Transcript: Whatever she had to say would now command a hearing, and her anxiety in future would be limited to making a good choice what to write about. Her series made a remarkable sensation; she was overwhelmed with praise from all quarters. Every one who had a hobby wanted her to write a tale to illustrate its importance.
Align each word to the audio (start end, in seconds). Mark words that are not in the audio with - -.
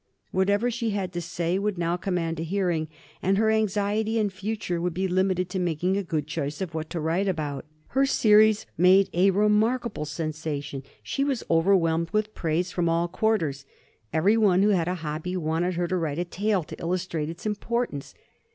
Whatever 0.31 0.71
she 0.71 0.89
had 0.89 1.13
to 1.13 1.21
say 1.21 1.59
would 1.59 1.77
now 1.77 1.95
command 1.95 2.39
a 2.39 2.43
hearing, 2.43 2.87
and 3.21 3.37
her 3.37 3.51
anxiety 3.51 4.17
in 4.17 4.31
future 4.31 4.81
would 4.81 4.95
be 4.95 5.07
limited 5.07 5.47
to 5.49 5.59
making 5.59 5.95
a 5.95 6.01
good 6.01 6.25
choice 6.25 6.59
what 6.59 6.89
to 6.89 6.99
write 6.99 7.27
about. 7.27 7.65
Her 7.89 8.07
series 8.07 8.65
made 8.79 9.11
a 9.13 9.29
remarkable 9.29 10.05
sensation; 10.05 10.81
she 11.03 11.23
was 11.23 11.43
overwhelmed 11.51 12.09
with 12.09 12.33
praise 12.33 12.71
from 12.71 12.89
all 12.89 13.07
quarters. 13.07 13.63
Every 14.11 14.37
one 14.37 14.63
who 14.63 14.69
had 14.69 14.87
a 14.87 14.95
hobby 15.05 15.37
wanted 15.37 15.75
her 15.75 15.87
to 15.89 15.95
write 15.97 16.17
a 16.17 16.25
tale 16.25 16.63
to 16.63 16.81
illustrate 16.81 17.29
its 17.29 17.45
importance. 17.45 18.15